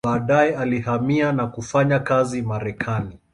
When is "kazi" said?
1.99-2.41